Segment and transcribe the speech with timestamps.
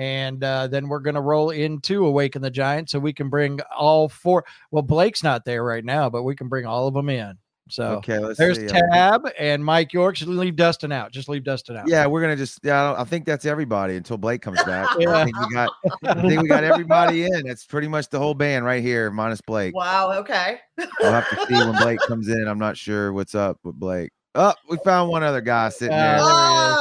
[0.00, 3.60] and uh, then we're going to roll into Awaken the Giant so we can bring
[3.76, 4.44] all four.
[4.70, 7.36] Well, Blake's not there right now, but we can bring all of them in.
[7.68, 8.66] So Okay, let's there's see.
[8.66, 10.16] uh, Tab and Mike York.
[10.16, 11.12] Just leave Dustin out.
[11.12, 11.86] Just leave Dustin out.
[11.86, 12.58] Yeah, we're gonna just.
[12.64, 14.88] Yeah, I, don't- I think that's everybody until Blake comes back.
[14.98, 15.12] Yeah.
[15.18, 15.70] I think we got.
[16.04, 17.46] I think we got everybody in.
[17.46, 19.72] That's pretty much the whole band right here, minus Blake.
[19.76, 20.12] Wow.
[20.20, 20.58] Okay.
[21.02, 22.48] I'll have to see when Blake comes in.
[22.48, 24.10] I'm not sure what's up with Blake.
[24.34, 26.18] Oh, we found one other guy sitting Uh, there.
[26.20, 26.79] Oh,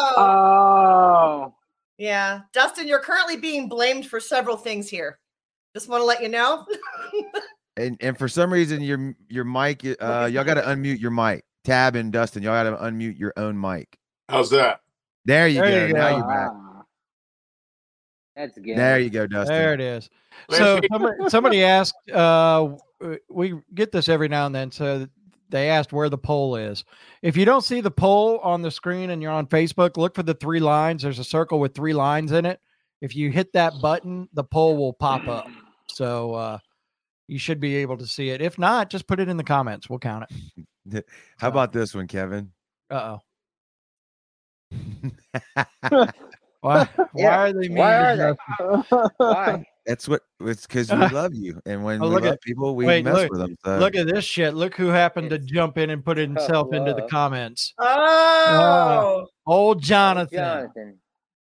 [2.00, 2.42] yeah.
[2.54, 5.20] Dustin, you're currently being blamed for several things here.
[5.76, 6.66] Just want to let you know.
[7.78, 11.46] And and for some reason your your mic, uh, y'all got to unmute your mic.
[11.64, 13.98] Tab and Dustin, y'all got to unmute your own mic.
[14.28, 14.82] How's that?
[15.24, 15.88] There you There go.
[15.88, 16.18] you Now go.
[16.18, 16.52] you're back.
[18.36, 18.78] That's good.
[18.78, 19.56] There you go, Dustin.
[19.56, 20.10] There it is.
[20.50, 22.76] So somebody, somebody asked, uh,
[23.29, 24.71] we get this every now and then.
[24.71, 25.07] So
[25.50, 26.84] they asked where the poll is.
[27.21, 30.24] If you don't see the poll on the screen and you're on Facebook, look for
[30.24, 31.04] the three lines.
[31.04, 32.59] There's a circle with three lines in it.
[33.02, 35.48] If you hit that button, the poll will pop up.
[35.88, 36.59] So uh,
[37.28, 38.42] you should be able to see it.
[38.42, 39.90] If not, just put it in the comments.
[39.90, 40.26] We'll count
[40.92, 41.06] it.
[41.38, 42.52] How about this one, Kevin?
[42.90, 43.22] Uh oh.
[46.62, 46.88] Why?
[46.88, 47.70] Why Yeah, are they?
[47.70, 48.34] mean why are they?
[49.28, 49.66] Why?
[49.90, 52.76] That's what it's because we love you, and when Oh, we look love at- people,
[52.76, 53.56] we wait, mess look- with them.
[53.66, 53.78] So.
[53.80, 54.54] Look at this shit.
[54.54, 57.73] Look who happened to jump in and put oh, himself into the comments.
[57.80, 59.28] Uh, oh.
[59.48, 60.98] Old Jonathan, Jonathan.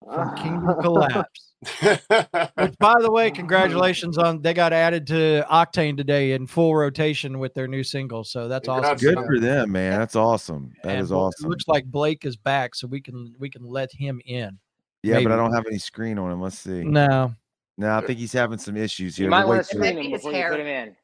[0.05, 1.43] from Kingdom Collapse.
[1.83, 7.41] Which, by the way, congratulations on they got added to Octane today in full rotation
[7.41, 8.23] with their new single.
[8.23, 8.97] So that's awesome.
[8.97, 9.03] Congrats.
[9.03, 9.99] Good for them, man.
[9.99, 10.73] That's awesome.
[10.85, 11.47] That And is awesome.
[11.47, 14.57] It looks like Blake is back, so we can we can let him in.
[15.03, 15.33] yeah, but.
[15.33, 16.41] I don't have any screen on him.
[16.41, 16.85] Let's see.
[16.85, 17.35] No,
[17.79, 19.25] No, I think he's having some issues here.
[19.25, 19.31] You here.
[19.31, 20.51] might We'll want to till- him his before you hair.
[20.51, 20.97] put him in.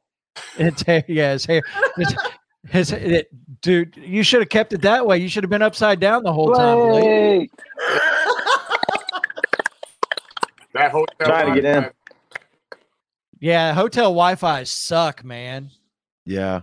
[0.67, 1.05] it's hair.
[1.09, 1.63] Yeah, his hair.
[1.97, 2.15] His,
[2.69, 5.19] his it, dude, you should have kept it that way.
[5.19, 6.79] You should have been upside down the whole time.
[6.79, 7.51] Blake.
[7.51, 7.51] Blake.
[10.75, 11.91] that hotel Trying to get in.
[13.41, 15.71] Yeah, hotel Wi-Fi suck, man.
[16.25, 16.63] Yeah.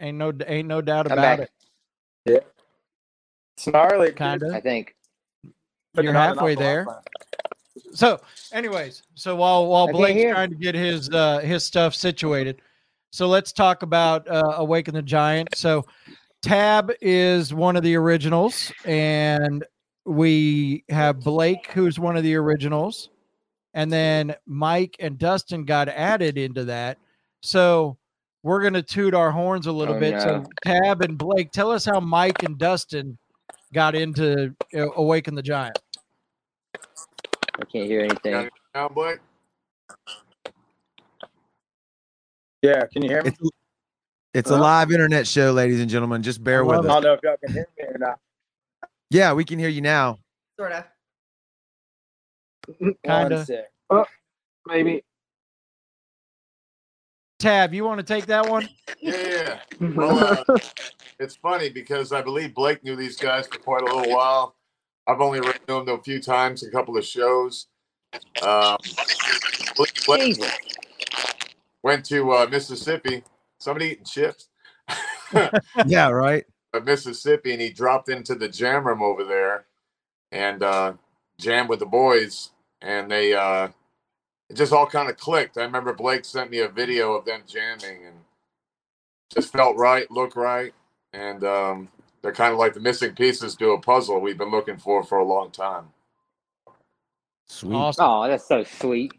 [0.00, 1.50] Ain't no ain't no doubt I'm about back.
[2.26, 2.46] it.
[3.56, 4.12] It's gnarly.
[4.12, 4.54] Kind of.
[4.54, 4.94] I think.
[5.94, 6.84] But You're halfway there.
[6.84, 7.08] Wi-Fi.
[7.92, 8.20] So,
[8.52, 12.60] anyways, so while while Blake's trying to get his uh his stuff situated,
[13.10, 15.48] so let's talk about uh, Awaken the Giant.
[15.54, 15.84] So,
[16.42, 19.64] Tab is one of the originals, and
[20.04, 23.10] we have Blake, who's one of the originals,
[23.74, 26.98] and then Mike and Dustin got added into that.
[27.40, 27.96] So,
[28.42, 30.20] we're gonna toot our horns a little Oh, bit.
[30.20, 30.44] So.
[30.64, 33.18] Tab and Blake, tell us how Mike and Dustin
[33.72, 35.78] got into uh, Awaken the Giant.
[37.60, 38.48] I can't hear anything.
[38.74, 39.18] Now, Blake?
[42.62, 43.30] Yeah, can you hear me?
[43.30, 43.50] It's,
[44.34, 46.22] it's a live internet show, ladies and gentlemen.
[46.22, 46.84] Just bear with us.
[46.84, 46.94] I us.
[46.94, 48.18] don't know if y'all can hear me or not.
[49.10, 50.18] Yeah, we can hear you now.
[50.58, 50.84] Sort of.
[53.04, 53.46] Kinda.
[53.90, 54.04] Oh,
[54.66, 55.02] maybe.
[57.38, 58.68] Tab, you want to take that one?
[59.00, 59.88] Yeah, yeah.
[59.94, 60.58] Well, uh,
[61.20, 64.56] it's funny because I believe Blake knew these guys for quite a little while.
[65.08, 67.66] I've only ran into them a few times, a couple of shows.
[68.42, 68.76] Um,
[69.74, 70.38] Blake, Blake
[71.82, 73.24] went to uh, Mississippi.
[73.58, 74.48] Somebody eating chips.
[75.86, 76.46] Yeah, right.
[76.72, 79.66] of Mississippi, and he dropped into the jam room over there
[80.32, 80.92] and uh,
[81.38, 82.50] jammed with the boys,
[82.82, 83.68] and they uh,
[84.48, 85.58] it just all kind of clicked.
[85.58, 88.16] I remember Blake sent me a video of them jamming, and
[89.34, 90.72] just felt right, looked right,
[91.12, 91.88] and um,
[92.22, 95.18] they're kind of like the missing pieces to a puzzle we've been looking for for
[95.18, 95.86] a long time.
[97.48, 97.74] Sweet.
[97.74, 98.04] Awesome.
[98.06, 99.12] Oh, that's so sweet.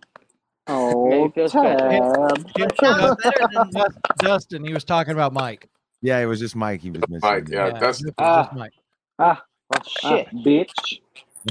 [0.68, 2.48] Oh, Made me tab.
[2.58, 5.68] It sounds better than Dust- Dustin, he was talking about Mike.
[6.02, 7.20] Yeah, it was just Mike he was missing.
[7.28, 8.50] Mike, yeah, it that's was just Ah.
[8.52, 8.74] Mike.
[9.20, 9.36] Oh,
[9.74, 10.28] Ah, shit.
[10.34, 11.00] bitch.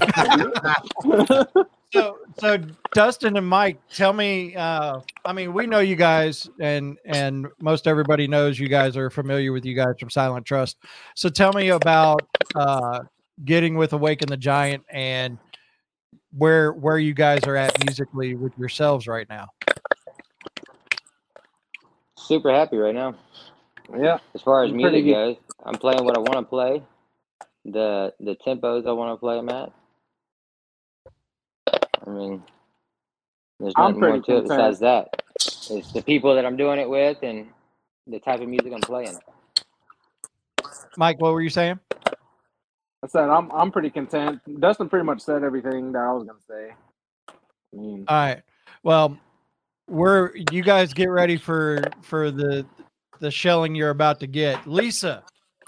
[1.93, 2.59] So, so
[2.93, 4.55] Dustin and Mike, tell me.
[4.55, 9.09] Uh, I mean, we know you guys, and and most everybody knows you guys are
[9.09, 10.77] familiar with you guys from Silent Trust.
[11.17, 13.01] So, tell me about uh,
[13.45, 15.39] getting with Awaken the Giant and
[16.37, 19.47] where where you guys are at musically with yourselves right now.
[22.17, 23.15] Super happy right now.
[23.97, 24.19] yeah.
[24.35, 26.83] As far as I'm music goes, I'm playing what I want to play.
[27.65, 29.73] The the tempos I want to play them at.
[32.09, 32.43] I mean,
[33.61, 35.23] there's nothing more pretty to it besides that.
[35.71, 37.49] It's the people that I'm doing it with and
[38.07, 39.19] the type of music I'm playing.
[40.97, 41.79] Mike, what were you saying?
[43.03, 44.41] I said I'm I'm pretty content.
[44.61, 46.75] Dustin pretty much said everything that I was gonna say.
[47.29, 48.43] I mean, All right.
[48.83, 49.17] Well,
[49.87, 52.67] we're you guys get ready for for the
[53.21, 54.67] the shelling you're about to get.
[54.67, 55.23] Lisa,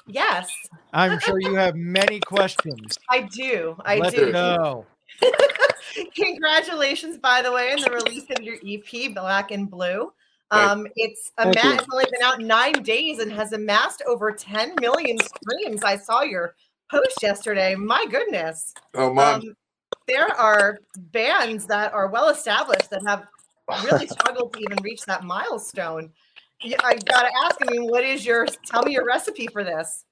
[0.06, 0.50] Yes,
[0.92, 2.98] I'm sure you have many questions.
[3.10, 3.76] I do.
[3.84, 4.32] I Let's do.
[4.32, 4.87] go.
[6.14, 10.12] Congratulations, by the way, on the release of your EP, Black and Blue.
[10.52, 14.75] Um, it's Thank amassed, it's only been out nine days and has amassed over 10
[14.81, 15.84] million streams.
[15.84, 16.56] I saw your
[16.90, 17.76] post yesterday.
[17.76, 18.75] My goodness.
[18.94, 19.40] Oh, mom.
[19.40, 19.56] Um,
[20.08, 23.26] there are bands that are well established that have
[23.84, 26.10] really struggled to even reach that milestone.
[26.62, 27.56] I gotta ask.
[27.62, 28.46] I mean, what is your?
[28.66, 30.04] Tell me your recipe for this.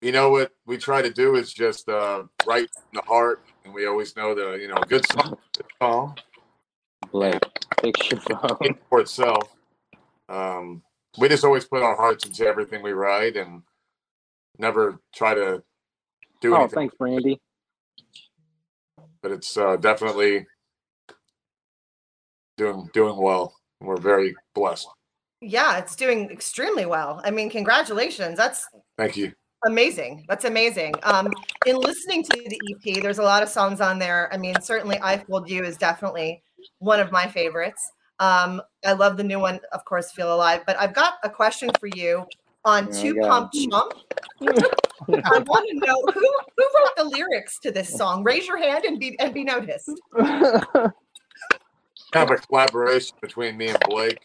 [0.00, 3.74] You know what we try to do is just uh, write from the heart, and
[3.74, 6.16] we always know the you know a good song, good song
[7.12, 7.40] Blake,
[7.80, 8.76] fix your phone.
[8.88, 9.54] for itself.
[10.28, 10.82] Um,
[11.18, 13.62] we just always put our hearts into everything we write, and
[14.58, 15.62] never try to
[16.40, 16.76] do Oh, anything.
[16.76, 17.40] thanks, Brandy.
[19.22, 20.46] But it's uh, definitely
[22.56, 23.54] doing doing well.
[23.80, 24.88] We're very blessed.
[25.40, 27.20] Yeah, it's doing extremely well.
[27.24, 28.36] I mean, congratulations.
[28.36, 28.66] That's
[28.98, 29.32] Thank you.
[29.66, 30.24] Amazing.
[30.28, 30.94] That's amazing.
[31.02, 31.32] Um,
[31.66, 34.32] in listening to the EP, there's a lot of songs on there.
[34.32, 36.42] I mean, certainly "I Fooled You" is definitely
[36.78, 37.92] one of my favorites.
[38.18, 41.70] Um, I love the new one, of course, "Feel Alive." But I've got a question
[41.78, 42.26] for you
[42.64, 43.28] on Oh, "Two God.
[43.28, 43.92] Pump Chump."
[45.24, 46.20] I want to know who
[46.56, 48.22] who wrote the lyrics to this song.
[48.22, 49.90] Raise your hand and be and be noticed.
[52.12, 54.18] Kind of a collaboration between me and Blake.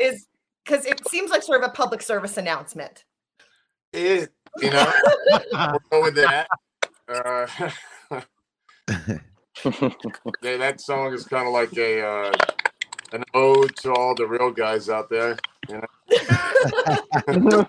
[0.00, 0.26] Is
[0.64, 3.04] because it seems like sort of a public service announcement.
[3.92, 4.92] It, you know,
[5.52, 6.46] we'll go with that.
[7.08, 7.46] Uh,
[10.42, 12.32] yeah, that song is kind of like a uh,
[13.12, 15.36] an ode to all the real guys out there.
[15.68, 15.86] You know,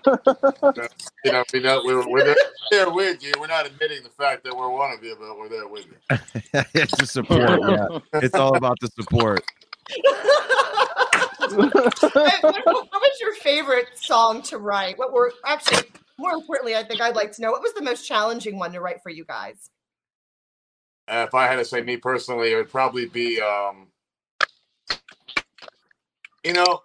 [1.24, 2.36] you know, we know we're, we're there,
[2.70, 3.32] there with you.
[3.40, 5.96] We're not admitting the fact that we're one of you, but we're there with you.
[6.74, 7.60] it's the support.
[7.68, 9.44] Yeah, it's all about the support.
[11.50, 14.96] what, what- what was your favorite song to write?
[14.98, 15.82] What were actually
[16.18, 18.80] more importantly, I think I'd like to know what was the most challenging one to
[18.80, 19.70] write for you guys?
[21.08, 23.88] Uh, if I had to say me personally, it would probably be, um,
[26.44, 26.82] you know,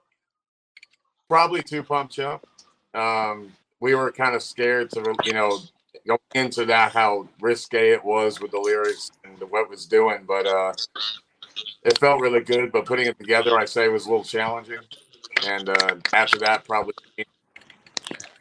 [1.29, 2.45] probably two pump chump.
[2.93, 5.59] Um, we were kind of scared to, you know,
[6.07, 10.47] go into that how risque it was with the lyrics and what was doing, but
[10.47, 10.73] uh,
[11.83, 12.71] it felt really good.
[12.71, 14.79] But putting it together, I say, was a little challenging.
[15.45, 16.93] And uh, after that, probably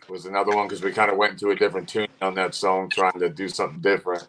[0.08, 2.88] was another one because we kind of went into a different tune on that song,
[2.88, 4.26] trying to do something different.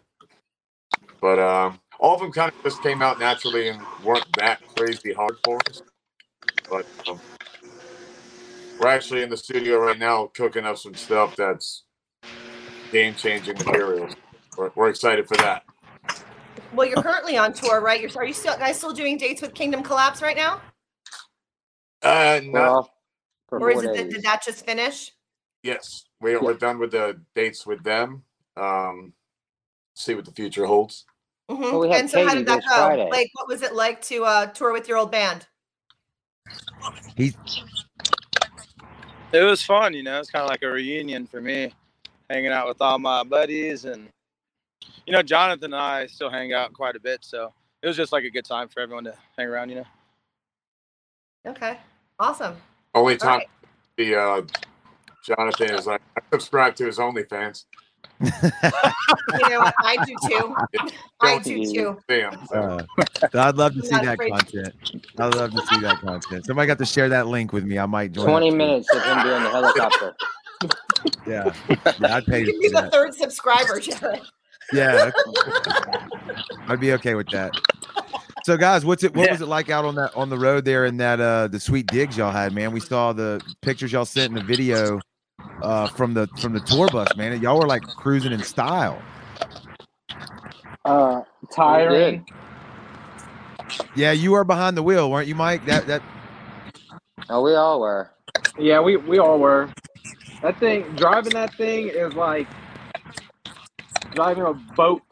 [1.20, 5.12] But um, all of them kind of just came out naturally and weren't that crazy
[5.12, 5.82] hard for us.
[6.70, 7.20] But um,
[8.78, 11.84] we're actually in the studio right now cooking up some stuff that's
[12.92, 14.14] game changing materials.
[14.56, 15.64] We're, we're excited for that.
[16.72, 18.00] Well, you're currently on tour, right?
[18.00, 20.60] You're are you still guys still doing dates with Kingdom Collapse right now?
[22.02, 22.90] Uh, We're not off
[23.48, 24.14] for Or is it did, days.
[24.14, 25.12] did that just finish?
[25.62, 26.04] Yes.
[26.20, 28.24] We, we're done with the dates with them.
[28.56, 29.12] Um,
[29.94, 31.04] see what the future holds.
[31.50, 31.60] Mhm.
[31.60, 32.68] Well, we and so how did that go?
[32.68, 33.08] Friday.
[33.10, 35.46] Like what was it like to uh tour with your old band?
[37.16, 37.36] He's
[39.32, 40.18] it was fun, you know.
[40.20, 41.72] It's kind of like a reunion for me,
[42.30, 44.08] hanging out with all my buddies, and
[45.06, 47.24] you know, Jonathan and I still hang out quite a bit.
[47.24, 47.52] So
[47.82, 49.86] it was just like a good time for everyone to hang around, you know.
[51.46, 51.78] Okay.
[52.18, 52.56] Awesome.
[52.94, 53.48] Only All time right.
[53.96, 54.42] the uh,
[55.24, 57.64] Jonathan is like, I subscribe to his OnlyFans.
[58.20, 59.74] You know what?
[59.82, 60.56] I do too.
[61.20, 61.98] I do too.
[62.10, 62.38] See him.
[62.50, 62.56] So.
[62.58, 62.82] Uh,
[63.34, 64.30] I'd love to see that afraid.
[64.30, 64.74] content.
[65.18, 66.46] I'd love to see that content.
[66.46, 67.78] Somebody got to share that link with me.
[67.78, 68.26] I might join.
[68.26, 68.56] Twenty too.
[68.56, 70.16] minutes of him doing the helicopter.
[71.26, 71.52] Yeah,
[71.98, 72.90] yeah, I'd pay You to can be see the that.
[72.90, 74.22] third subscriber, Jared.
[74.72, 75.10] Yeah,
[76.66, 77.52] I'd be okay with that.
[78.46, 79.14] So, guys, what's it?
[79.14, 79.32] What Yeah.
[79.32, 81.90] was it like out on that on the road there in that uh the sweet
[81.90, 82.72] digs y'all had, man?
[82.72, 85.02] We saw the pictures y'all sent in the video
[85.62, 87.40] uh from the from the tour bus, man.
[87.40, 89.00] Y'all were like cruising in style.
[90.84, 91.22] Uh,
[91.54, 92.26] tiring.
[93.94, 95.64] Yeah, you were behind the wheel, weren't you, Mike?
[95.66, 96.02] That that
[97.30, 98.10] Oh, we all were.
[98.58, 99.70] Yeah, we we all were.
[100.42, 102.48] That thing, driving that thing is like
[104.14, 105.02] driving a boat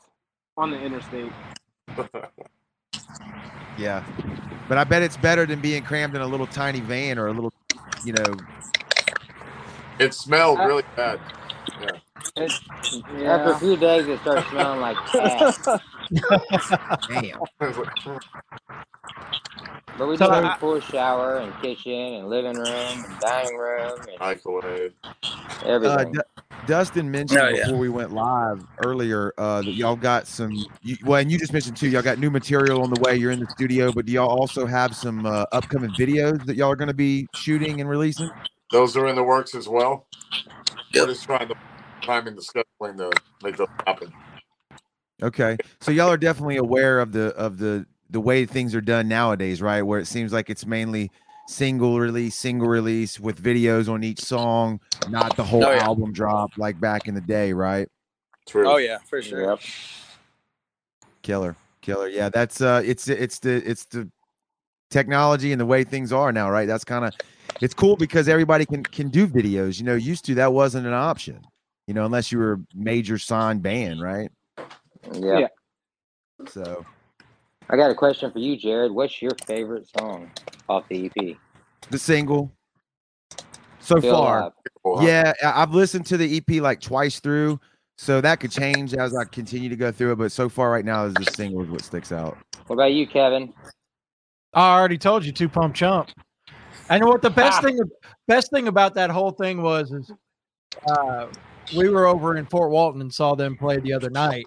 [0.56, 1.32] on the interstate.
[3.78, 4.04] yeah.
[4.68, 7.32] But I bet it's better than being crammed in a little tiny van or a
[7.32, 7.52] little,
[8.04, 8.34] you know.
[9.98, 11.20] It smelled really bad.
[12.36, 12.52] It,
[13.24, 15.66] After a few days, it started smelling like ass.
[17.08, 17.40] Damn.
[19.98, 23.18] But we So did have I- a full shower and kitchen and living room and
[23.18, 24.92] dining room and Microwave.
[25.24, 26.14] Uh, everything.
[26.66, 27.64] Dustin mentioned Oh, yeah.
[27.64, 30.52] before we went live earlier uh, that y'all got some.
[30.82, 31.88] You, well, and you just mentioned too.
[31.88, 33.16] Y'all got new material on the way.
[33.16, 36.70] You're in the studio, but do y'all also have some uh, upcoming videos that y'all
[36.70, 38.28] are going to be shooting and releasing?
[38.72, 40.06] Those are in the works as well.
[40.94, 41.54] We're just trying to
[42.02, 43.10] time and the scheduling to
[43.42, 44.12] make those happen.
[45.22, 49.08] Okay, so y'all are definitely aware of the of the the way things are done
[49.08, 49.82] nowadays, right?
[49.82, 51.10] Where it seems like it's mainly
[51.46, 55.84] single release, single release with videos on each song, not the whole Oh, yeah.
[55.84, 57.88] album drop like back in the day, right?
[58.46, 58.68] True.
[58.68, 59.42] Oh yeah, for sure.
[59.42, 59.60] Yep.
[61.22, 62.08] Killer, killer.
[62.08, 64.08] Yeah, that's uh, it's it's the it's the
[64.90, 66.66] technology and the way things are now, right?
[66.68, 67.14] That's kind of
[67.60, 69.78] it's cool because everybody can can do videos.
[69.78, 71.40] You know, used to that wasn't an option.
[71.86, 74.30] You know, unless you were a major signed band, right?
[75.12, 75.38] Yeah.
[75.38, 75.46] Yeah.
[76.48, 76.84] So
[77.70, 78.92] I got a question for you, Jared.
[78.92, 80.30] What's your favorite song
[80.68, 81.36] off the EP?
[81.90, 82.50] the single
[83.86, 84.52] so Feel far.
[84.84, 85.04] Alive.
[85.06, 87.60] Yeah, I- I've listened to the EP like twice through,
[87.96, 90.16] so that could change as I continue to go through it.
[90.16, 92.36] But so far, right now, is the single is what sticks out.
[92.66, 93.54] What about you, Kevin?
[94.54, 96.10] I already told you, two pump chump.
[96.88, 97.34] And what the Ah.
[97.34, 97.78] best thing,
[98.28, 100.12] best thing about that whole thing was, is
[100.90, 101.26] uh,
[101.76, 104.46] we were over in Fort Walton and saw them play the other night,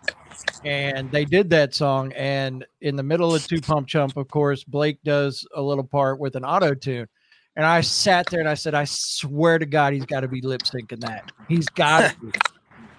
[0.64, 2.14] and they did that song.
[2.14, 6.20] And in the middle of two pump chump, of course, Blake does a little part
[6.20, 7.08] with an auto tune.
[7.56, 10.40] And I sat there and I said, I swear to God, he's got to be
[10.42, 11.30] lip syncing that.
[11.50, 12.20] He's got to.
[12.22, 12.32] be.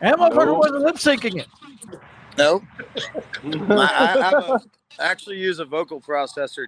[0.02, 0.58] And that motherfucker Nope.
[0.58, 1.46] wasn't lip syncing it.
[2.36, 2.62] Nope.
[3.70, 4.60] I, I, have a,
[4.98, 6.66] I actually use a vocal processor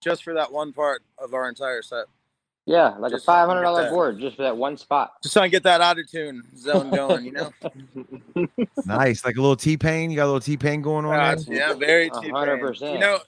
[0.00, 2.06] just for that one part of our entire set.
[2.66, 5.14] Yeah, like Just a five hundred dollar board just for that one spot.
[5.22, 7.50] Just trying to get that auto tune zone going, you know?
[8.84, 10.10] Nice, like a little T Pain.
[10.10, 11.14] You got a little T Pain going on.
[11.14, 11.56] Uh, there?
[11.56, 12.32] yeah, very A cheap.
[12.32, 13.18] hundred You know,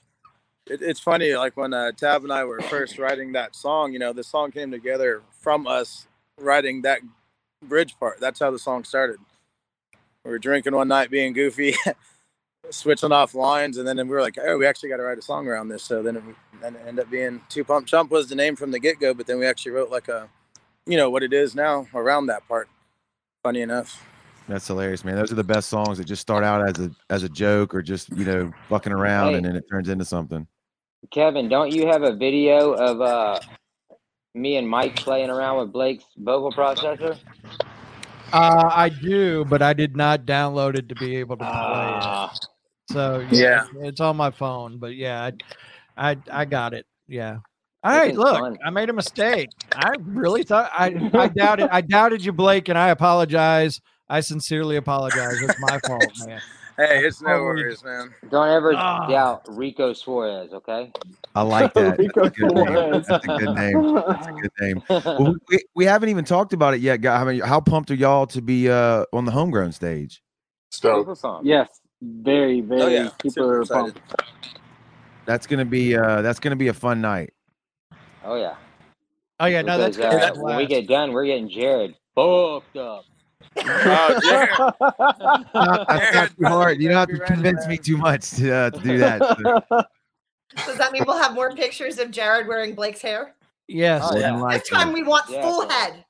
[0.67, 1.35] it, it's funny.
[1.35, 4.51] Like when uh, Tab and I were first writing that song, you know, the song
[4.51, 6.07] came together from us
[6.39, 7.01] writing that
[7.61, 8.19] bridge part.
[8.19, 9.17] That's how the song started.
[10.23, 11.75] We were drinking one night, being goofy,
[12.73, 15.21] switching off lines, and then we were like, "Oh, we actually got to write a
[15.21, 16.23] song around this." So then it,
[16.61, 19.13] then it ended up being Two Pump Chump was the name from the get go,
[19.13, 20.29] but then we actually wrote like a,
[20.85, 22.67] you know, what it is now around that part.
[23.43, 24.03] Funny enough.
[24.47, 25.15] That's hilarious, man.
[25.15, 27.81] Those are the best songs that just start out as a as a joke or
[27.81, 29.37] just you know fucking around, Hey.
[29.37, 30.47] and then it turns into something.
[31.11, 33.39] Kevin, don't you have a video of uh
[34.35, 37.17] me and Mike playing around with Blake's vocal processor?
[38.33, 42.47] Uh, I do, but I did not download it to be able to play it.
[42.89, 43.65] So Yeah.
[43.81, 44.77] it's on my phone.
[44.77, 45.29] But yeah,
[45.97, 46.85] I, I, I got it.
[47.07, 47.37] Yeah.
[47.83, 48.57] All That right, look, fun.
[48.65, 49.49] I made a mistake.
[49.75, 53.81] I really thought I, I doubted, I doubted you, Blake, and I apologize.
[54.07, 55.41] I sincerely apologize.
[55.41, 56.41] It's my fault, man.
[56.77, 58.13] Hey, it's no Oh, worries, man.
[58.29, 59.07] don't ever Ah.
[59.07, 60.91] doubt Rico Suarez, okay?
[61.35, 61.97] I like that.
[61.99, 62.65] Rico That's a good name.
[62.65, 63.07] Suarez.
[63.07, 63.95] That's a good name.
[64.07, 64.83] That's a good name.
[64.89, 67.19] Well, we, we haven't even talked about it yet, guy.
[67.19, 70.21] I mean, how pumped are y'all to be uh on the homegrown stage?
[70.71, 71.19] Stoked.
[71.43, 71.67] Yes,
[72.03, 73.99] very, very Oh yeah, super, super pumped.
[75.25, 77.33] That's gonna be uh that's gonna be a fun night.
[78.23, 78.55] Oh yeah.
[79.39, 81.49] Oh yeah, no, that's Because, gonna uh, be a when we get done, we're getting
[81.49, 83.05] Jared fucked up.
[83.57, 84.49] Oh, Jared.
[85.53, 86.81] Not- that's not too hard.
[86.81, 89.21] You don't have to convince me too much to, uh, to do that.
[89.69, 89.83] So,
[90.65, 93.35] Does that mean we'll have more pictures of Jared wearing Blake's hair?
[93.67, 94.03] Yes.
[94.05, 94.31] Oh, yeah.
[94.31, 96.05] than Next time we want Yeah, full so- head.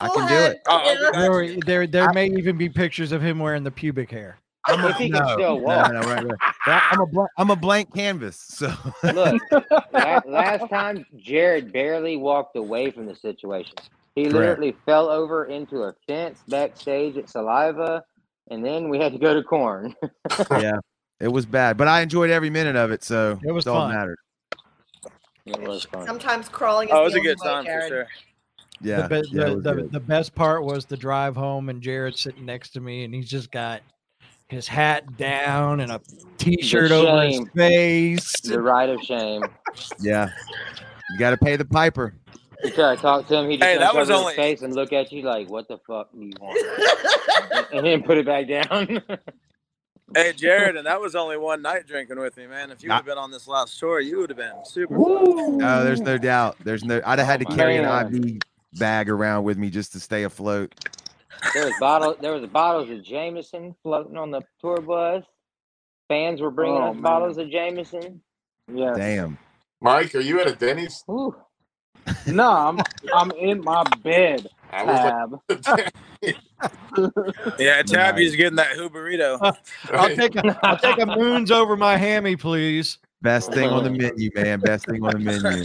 [0.00, 0.62] I Full can do it.
[0.66, 1.40] Oh, I'll hair.
[1.42, 4.38] be There, there, there may even be pictures of him wearing the pubic hair.
[4.66, 5.92] I'm If he can still walk.
[5.92, 6.82] no, right, right.
[6.90, 8.36] I'm a blank, I'm a blank canvas.
[8.48, 9.42] So Look,
[9.92, 13.74] la- last time Jared barely walked away from the situation.
[14.14, 14.34] He Correct.
[14.60, 18.04] literally fell over into a fence backstage at Saliva,
[18.50, 19.94] and then we had to go to Korn.
[20.50, 20.78] yeah,
[21.18, 23.02] it was bad, but I enjoyed every minute of it.
[23.02, 24.18] So It was that's all that mattered.
[25.46, 26.06] it was fun.
[26.06, 28.06] Sometimes crawling is Oh, it the was a good way, time for sure.
[28.80, 32.18] Yeah, the, be- yeah, the, the, the best part was the drive home and Jared
[32.18, 33.80] sitting next to me and he's just got
[34.52, 36.00] his hat down and a
[36.38, 38.40] t-shirt over his face.
[38.42, 39.42] The ride of shame.
[40.00, 40.28] yeah.
[41.10, 42.14] You got to pay the piper.
[42.62, 44.72] You try to talk to him, he just Hey, that was uncover his face and
[44.74, 48.46] look at you like, "What the fuck do you want?" and then put it back
[48.48, 49.02] down.
[50.14, 52.70] Hey, Jared, and that was only one night drinking with me, man.
[52.70, 54.94] If you would Not- have been on this last tour, you would have been super.
[54.98, 55.56] Woo.
[55.56, 56.56] No, oh, there's no doubt.
[56.62, 57.00] There's no.
[57.06, 58.06] I'd have had to Oh, carry man.
[58.14, 58.38] an IV
[58.74, 60.74] bag around with me just to stay afloat.
[61.54, 62.16] There was bottle.
[62.20, 65.24] There was bottles of Jameson floating on the tour bus.
[66.08, 67.02] Fans were bringing Oh, us man.
[67.02, 68.20] bottles of Jameson.
[68.72, 68.92] Yeah.
[68.96, 69.38] Damn.
[69.80, 71.02] Mike, are you at a Denny's?
[71.10, 71.34] Ooh.
[72.26, 72.80] No, I'm
[73.14, 74.48] I'm in my bed.
[74.72, 74.98] I was
[76.20, 76.34] Tab.
[77.58, 79.38] Yeah, Tabby's getting that Huberito.
[79.92, 82.98] I'll take a, I'll take a moons over my hammy, please.
[83.22, 84.60] Best thing on the menu, man.
[84.60, 85.64] Best thing on the menu.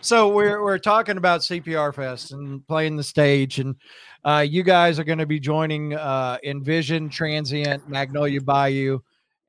[0.00, 3.76] So we're we're talking about CPR Fest and playing the stage, and
[4.24, 9.00] uh, you guys are going to be joining uh, Envision, Transient, Magnolia Bayou,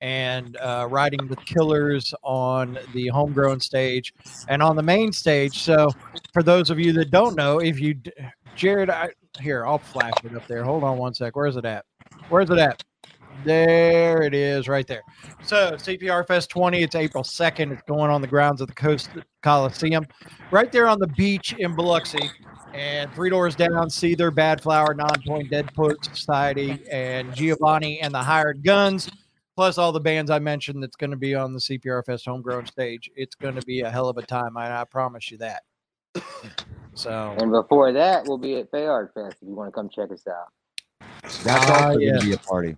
[0.02, 4.14] and uh, riding with Killers on the homegrown stage
[4.50, 5.64] and on the main stage.
[5.64, 5.90] So
[6.34, 7.96] for those of you that don't know, if you,
[8.56, 10.64] Jared, I, here I'll flash it up there.
[10.64, 11.36] Hold on one sec.
[11.36, 11.86] Where's it at?
[12.30, 12.84] Where's it at?
[13.44, 15.04] There it is, right there.
[15.44, 16.82] So CPR Fest 20.
[16.82, 17.72] It's April 2nd.
[17.72, 19.10] It's going on the grounds of the Coast
[19.42, 20.06] Coliseum,
[20.52, 22.30] right there on the beach in Biloxi.
[22.74, 28.24] And three doors down, Seether, Badflower, Non Point, Dead Poet Society, and Giovanni and the
[28.24, 29.12] Hired Guns,
[29.56, 32.66] plus all the bands I mentioned that's going to be on the CPR Fest homegrown
[32.66, 33.12] stage.
[33.16, 34.58] It's going to be a hell of a time.
[34.58, 35.62] I, I promise you that.
[36.96, 40.12] So And before that, we'll be at Fayard Fest if you want to come check
[40.12, 40.48] us out.
[41.44, 42.10] That's ah, also yeah.
[42.10, 42.78] going to be a party.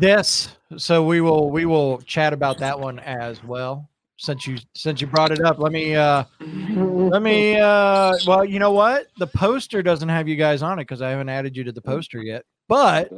[0.00, 0.56] Yes.
[0.76, 3.88] So we will we will chat about that one as well.
[4.16, 8.58] Since you since you brought it up, let me uh let me uh well you
[8.58, 9.06] know what?
[9.18, 11.80] The poster doesn't have you guys on it because I haven't added you to the
[11.80, 12.44] poster yet.
[12.68, 13.10] But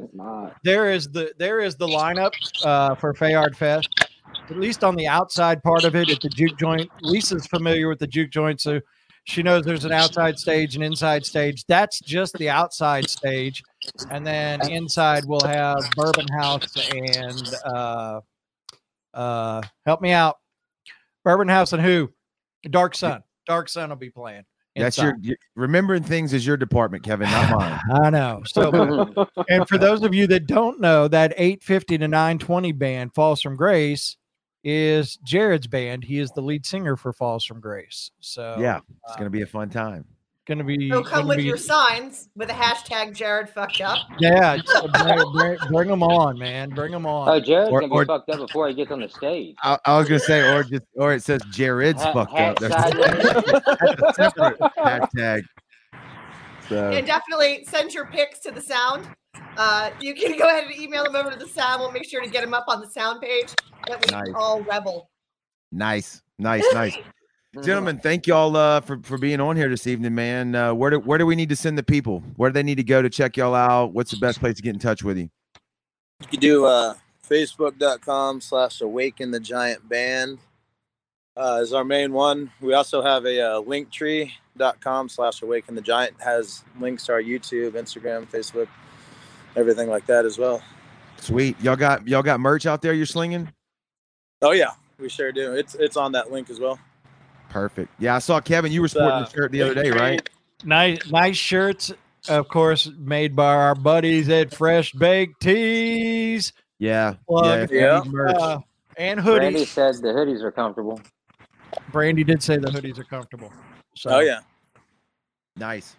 [0.63, 2.33] there is the there is the lineup
[2.65, 3.89] uh for Fayard Fest.
[4.49, 6.91] At least on the outside part of it at the juke joint.
[7.03, 8.81] Lisa's familiar with the juke joint, so
[9.25, 11.65] she knows there's an outside stage and inside stage.
[11.67, 13.63] That's just the outside stage.
[14.11, 18.21] And then inside we'll have Bourbon House and uh
[19.15, 20.39] uh help me out.
[21.25, 22.11] Bourbon House and who?
[22.69, 23.23] Dark Sun.
[23.47, 24.45] Dark Sun will be playing.
[24.77, 25.17] That's inside.
[25.23, 27.81] your, your remembering things is your department, Kevin, not mine.
[28.03, 28.43] I know.
[28.47, 33.43] So and for those of you that don't know, that 850 to 920 band, Falls
[33.43, 34.17] from Grace,
[34.63, 36.05] is Jared's band.
[36.05, 38.11] He is the lead singer for Falls from Grace.
[38.21, 40.05] So yeah, it's going to be a fun time.
[40.51, 43.99] Gonna be So come with be- your signs with a hashtag Jared fucked up.
[44.19, 44.59] yeah.
[45.03, 46.69] bring, bring, bring them on, man.
[46.71, 47.29] Bring them on.
[47.29, 49.55] Oh, Jared's Or- gonna be fucked up before he gets on the stage.
[49.63, 52.63] I, I was going to say, or just, or it says Jared's Ha- fucked hat
[52.63, 52.69] up.
[52.69, 55.43] That's, that's a separate hashtag.
[56.69, 59.09] So And definitely send your pics to the sound.
[59.57, 61.81] Uh, you can go ahead and email them over to the sound.
[61.81, 63.49] We'll make sure to get them up on the sound page
[63.89, 64.29] that we Nice.
[64.35, 65.11] all revel.
[65.73, 66.97] nice, nice, nice.
[67.55, 70.55] Gentlemen, thank y'all uh, for for being on here this evening, man.
[70.55, 72.23] Uh, where do where do we need to send the people?
[72.37, 73.93] Where do they need to go to check y'all out?
[73.93, 75.29] What's the best place to get in touch with you?
[76.21, 76.95] You can do uh,
[77.29, 80.39] facebook.com slash awaken the giant band
[81.37, 82.53] uh, is our main one.
[82.61, 87.73] We also have a uh, linktree.com slash awaken the giant has links to our YouTube,
[87.73, 88.69] Instagram, Facebook,
[89.57, 90.63] everything like that as well.
[91.17, 93.53] Sweet, y'all got y'all got merch out there you're slinging.
[94.41, 95.53] Oh yeah, we sure do.
[95.55, 96.79] It's it's on that link as well.
[97.51, 97.93] Perfect.
[97.99, 98.73] Yeah, I saw Kevin.
[98.73, 100.27] You were sporting uh, the shirt the other day, right?
[100.65, 101.93] Nice, nice shirts,
[102.29, 106.53] of course, made by our buddies at Fresh Baked Tees.
[106.79, 107.15] Yeah.
[107.29, 107.45] Plug.
[107.71, 107.99] Yeah.
[107.99, 108.11] if Yeah.
[108.11, 108.37] merch.
[108.39, 108.61] Uh,
[108.97, 109.53] and hoodies.
[109.53, 109.67] hoodies.
[109.67, 111.01] said the hoodies are comfortable.
[111.93, 113.53] Brandy did say the hoodies are comfortable.
[113.97, 114.41] So, Oh yeah.
[115.57, 115.97] nice.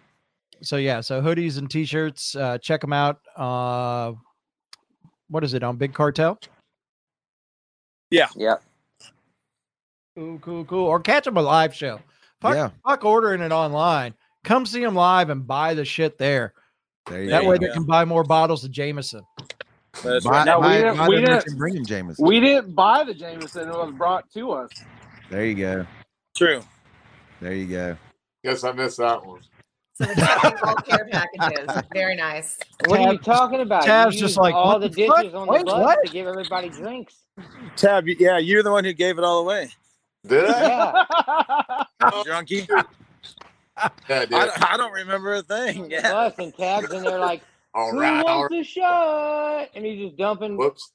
[0.62, 2.36] So yeah, so hoodies and t-shirts.
[2.36, 3.18] Uh, check them out.
[3.36, 4.12] Uh,
[5.28, 6.38] what is it on Big Cartel?
[8.10, 8.62] Yep.
[10.16, 10.86] Cool, cool, cool.
[10.86, 12.00] Or catch them a live show.
[12.40, 12.70] Fuck, Yeah.
[12.86, 14.14] fuck ordering it online.
[14.44, 16.52] Come see them live and buy the shit there.
[17.06, 17.48] There you That go.
[17.50, 19.22] way they can buy more bottles of Jameson.
[20.02, 20.46] That's Buy, right.
[20.46, 22.24] No, we didn't- buy we the didn't- bring him Jameson.
[22.26, 24.70] We didn't buy the Jameson; it was brought to us.
[25.30, 25.86] There you go.
[26.36, 26.62] True.
[27.40, 27.96] There you go.
[28.44, 29.40] Guess I missed that one.
[29.94, 31.82] So the different care packages.
[31.92, 32.58] Very nice.
[32.86, 33.82] What are you talking about?
[33.84, 35.16] Tab's just like, all what the the fuck?
[35.18, 35.98] ditches on the Wait, bus what?
[36.06, 37.14] to give everybody drinks.
[37.76, 39.68] Tab, yeah, you're the one who gave it all away.
[40.26, 40.66] Did I?
[42.00, 42.10] Yeah.
[42.24, 42.68] Drunkie.
[44.08, 45.84] Yeah, I I, don't- I don't remember a thing.
[45.84, 46.12] The Yeah.
[46.12, 47.42] bus and Tab's in there like,
[47.74, 48.22] All who right.
[48.22, 48.60] Wants right.
[48.60, 49.68] a shot?
[49.74, 50.56] And he's just dumping.
[50.58, 50.92] Whoops.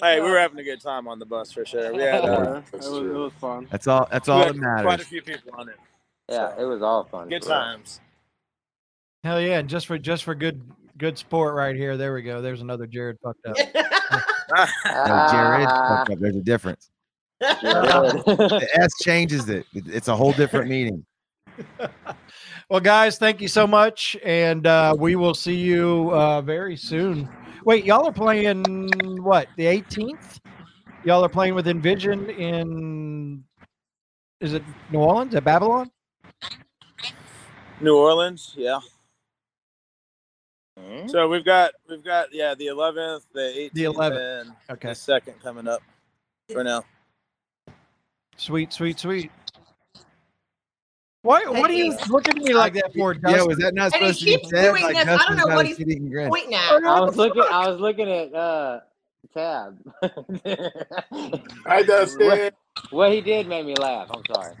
[0.00, 1.92] Hey, we were having a good time on the bus for sure.
[1.92, 3.66] We had uh, Yeah, it That's was, it was fun.
[3.72, 4.06] That's all.
[4.10, 5.76] That's all had that quite a few people on it.
[6.28, 7.28] Yeah, it was all fun.
[7.28, 7.58] Good for real.
[7.58, 8.00] times.
[9.24, 9.58] Hell yeah!
[9.58, 10.62] And just for just for good
[10.98, 11.96] good sport right here.
[11.96, 12.40] There we go.
[12.40, 13.56] There's another Jared fucked up.
[13.56, 14.64] No,
[15.30, 16.90] Jared, Ah, fuck up, there's a difference.
[17.42, 18.22] Jared.
[18.26, 19.66] The S changes it.
[19.74, 21.04] It- It's a whole different meaning.
[22.68, 27.28] Well, guys, thank you so much, and uh, we will see you uh, very soon.
[27.64, 28.64] Wait, y'all are playing
[29.22, 29.46] what?
[29.56, 30.40] The 18th?
[31.04, 33.44] Y'all are playing with Envision in?
[34.40, 35.92] Is it New Orleans at Babylon?
[37.80, 38.80] New Orleans, yeah.
[40.76, 41.06] Hmm?
[41.06, 44.40] So we've got we've got yeah the 11th, the 18th, The 11th.
[44.40, 45.82] and Okay, the second coming up
[46.52, 46.82] for now.
[48.36, 49.30] Sweet, sweet, sweet.
[51.22, 51.44] Why?
[51.46, 53.14] What are you He's- looking at me like that for?
[53.26, 54.70] Yeah, was that not supposed to be said?
[54.70, 55.08] doing Like this.
[55.08, 56.12] I don't know what he's shit-eating.
[56.28, 56.84] Pointing at.
[56.84, 57.42] I was looking.
[57.50, 58.80] I was looking at uh,
[59.34, 59.76] Tab.
[61.66, 62.50] Hi, Dustin.
[62.90, 64.08] what he did made me laugh.
[64.12, 64.54] I'm sorry.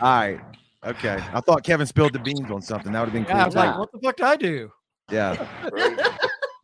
[0.00, 0.40] All right.
[0.84, 1.18] Okay.
[1.32, 2.92] I thought Kevin spilled the beans on something.
[2.92, 3.36] That would have been cool.
[3.36, 4.70] Yeah, I was like, what the fuck did I do?
[5.10, 5.46] Yeah.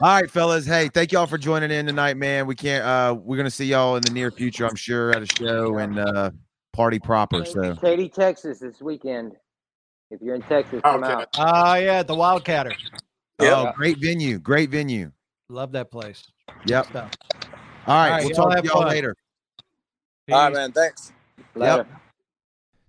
[0.00, 0.66] All right, fellas.
[0.66, 2.46] Hey, thank y'all for joining in tonight, man.
[2.46, 5.26] We can't uh we're gonna see y'all in the near future, I'm sure, at a
[5.26, 6.31] show and uh
[6.78, 7.44] party proper.
[7.44, 9.32] So Katy, Texas this weekend.
[10.10, 11.04] If you're in Texas, come Okay.
[11.04, 11.28] out.
[11.34, 12.76] Ah, yeah, the Wildcatter.
[13.40, 15.12] oh great venue, great venue.
[15.50, 16.30] Love that place.
[16.64, 16.88] Yep.
[17.86, 18.86] All right, All right, we'll y'all talk to have y'all fun.
[18.86, 19.14] later.
[20.30, 20.72] All right, man.
[20.72, 21.12] Thanks.
[21.54, 21.86] Later.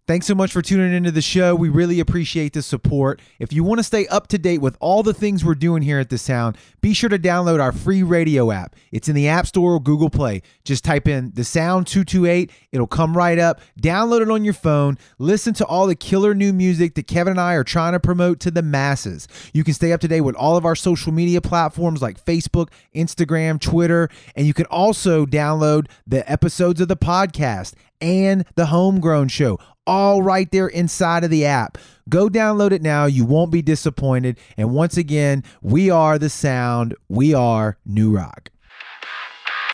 [0.09, 1.53] Thanks so much for tuning into the show.
[1.53, 3.21] We really appreciate the support.
[3.37, 5.99] If you want to stay up to date with all the things we're doing here
[5.99, 8.75] at The Sound, be sure to download our free radio app.
[8.91, 10.41] It's in the App Store or Google Play.
[10.65, 13.61] Just type in The Sound 228, it'll come right up.
[13.79, 14.97] Download it on your phone.
[15.19, 18.39] Listen to all the killer new music that Kevin and I are trying to promote
[18.39, 19.27] to the masses.
[19.53, 22.69] You can stay up to date with all of our social media platforms like Facebook,
[22.95, 29.27] Instagram, Twitter, and you can also download the episodes of the podcast and the Homegrown
[29.27, 31.79] Show, all right there inside of the app.
[32.07, 33.05] Go download it now.
[33.05, 34.37] You won't be disappointed.
[34.55, 36.95] And once again, we are the sound.
[37.09, 38.51] We are New Rock.